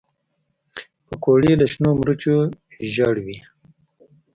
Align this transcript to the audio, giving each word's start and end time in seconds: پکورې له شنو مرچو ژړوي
پکورې 1.07 1.53
له 1.59 1.65
شنو 1.71 1.89
مرچو 1.99 2.35
ژړوي 2.91 3.37